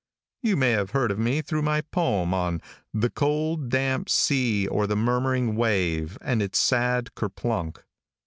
You 0.41 0.57
may 0.57 0.71
have 0.71 0.89
heard 0.97 1.11
of 1.11 1.19
me 1.19 1.43
through 1.43 1.61
my 1.61 1.81
poem 1.81 2.33
on 2.33 2.59
"The 2.91 3.11
Cold, 3.11 3.69
Damp 3.69 4.09
Sea 4.09 4.65
or 4.67 4.87
the 4.87 4.95
Murmuring 4.95 5.55
Wave 5.55 6.17
and 6.21 6.41
its 6.41 6.57
Sad 6.57 7.13
Kerplunk." 7.13 7.83